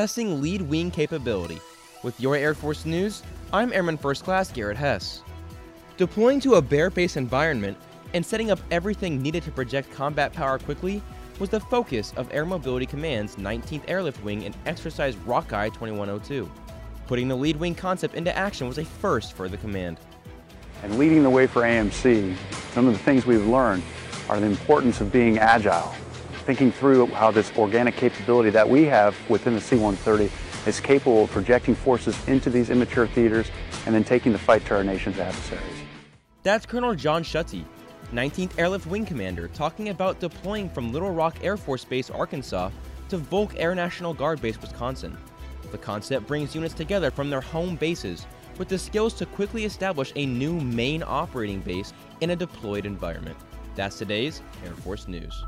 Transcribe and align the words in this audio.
testing 0.00 0.40
lead 0.40 0.62
wing 0.62 0.90
capability. 0.90 1.60
With 2.02 2.18
your 2.18 2.34
Air 2.34 2.54
Force 2.54 2.86
news, 2.86 3.22
I'm 3.52 3.70
Airman 3.70 3.98
First 3.98 4.24
Class 4.24 4.50
Garrett 4.50 4.78
Hess. 4.78 5.20
Deploying 5.98 6.40
to 6.40 6.54
a 6.54 6.62
bare 6.62 6.88
base 6.88 7.18
environment 7.18 7.76
and 8.14 8.24
setting 8.24 8.50
up 8.50 8.58
everything 8.70 9.20
needed 9.20 9.42
to 9.42 9.50
project 9.50 9.92
combat 9.92 10.32
power 10.32 10.58
quickly 10.58 11.02
was 11.38 11.50
the 11.50 11.60
focus 11.60 12.14
of 12.16 12.32
Air 12.32 12.46
Mobility 12.46 12.86
Command's 12.86 13.36
19th 13.36 13.82
Airlift 13.88 14.24
Wing 14.24 14.44
in 14.44 14.54
Exercise 14.64 15.16
Rockeye 15.16 15.68
2102. 15.68 16.50
Putting 17.06 17.28
the 17.28 17.36
lead 17.36 17.56
wing 17.56 17.74
concept 17.74 18.14
into 18.14 18.34
action 18.34 18.66
was 18.68 18.78
a 18.78 18.86
first 18.86 19.34
for 19.34 19.50
the 19.50 19.58
command. 19.58 19.98
And 20.82 20.98
leading 20.98 21.22
the 21.22 21.28
way 21.28 21.46
for 21.46 21.60
AMC, 21.60 22.34
some 22.72 22.86
of 22.86 22.94
the 22.94 23.00
things 23.00 23.26
we've 23.26 23.46
learned 23.46 23.82
are 24.30 24.40
the 24.40 24.46
importance 24.46 25.02
of 25.02 25.12
being 25.12 25.38
agile, 25.38 25.94
thinking 26.50 26.72
through 26.72 27.06
how 27.06 27.30
this 27.30 27.52
organic 27.56 27.94
capability 27.94 28.50
that 28.50 28.68
we 28.68 28.82
have 28.82 29.16
within 29.30 29.54
the 29.54 29.60
C-130 29.60 30.28
is 30.66 30.80
capable 30.80 31.22
of 31.22 31.30
projecting 31.30 31.76
forces 31.76 32.16
into 32.26 32.50
these 32.50 32.70
immature 32.70 33.06
theaters 33.06 33.48
and 33.86 33.94
then 33.94 34.02
taking 34.02 34.32
the 34.32 34.38
fight 34.38 34.66
to 34.66 34.74
our 34.74 34.82
nation's 34.82 35.16
adversaries. 35.20 35.62
That's 36.42 36.66
Colonel 36.66 36.96
John 36.96 37.22
Schutte, 37.22 37.64
19th 38.12 38.58
Airlift 38.58 38.86
Wing 38.86 39.06
Commander, 39.06 39.46
talking 39.46 39.90
about 39.90 40.18
deploying 40.18 40.68
from 40.68 40.90
Little 40.90 41.12
Rock 41.12 41.36
Air 41.40 41.56
Force 41.56 41.84
Base, 41.84 42.10
Arkansas 42.10 42.70
to 43.10 43.16
Volk 43.16 43.54
Air 43.56 43.76
National 43.76 44.12
Guard 44.12 44.42
Base, 44.42 44.60
Wisconsin. 44.60 45.16
The 45.70 45.78
concept 45.78 46.26
brings 46.26 46.52
units 46.52 46.74
together 46.74 47.12
from 47.12 47.30
their 47.30 47.40
home 47.40 47.76
bases 47.76 48.26
with 48.58 48.66
the 48.66 48.76
skills 48.76 49.14
to 49.14 49.26
quickly 49.26 49.66
establish 49.66 50.12
a 50.16 50.26
new 50.26 50.58
main 50.58 51.04
operating 51.06 51.60
base 51.60 51.92
in 52.20 52.30
a 52.30 52.36
deployed 52.36 52.86
environment. 52.86 53.36
That's 53.76 53.98
today's 53.98 54.42
Air 54.64 54.72
Force 54.72 55.06
News. 55.06 55.44